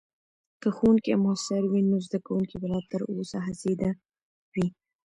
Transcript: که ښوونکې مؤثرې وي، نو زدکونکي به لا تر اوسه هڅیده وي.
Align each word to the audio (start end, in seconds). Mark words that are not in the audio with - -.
که 0.61 0.69
ښوونکې 0.75 1.13
مؤثرې 1.23 1.67
وي، 1.69 1.81
نو 1.89 1.95
زدکونکي 2.05 2.55
به 2.61 2.67
لا 2.71 2.79
تر 2.91 3.01
اوسه 3.11 3.37
هڅیده 3.45 3.89
وي. 4.53 4.67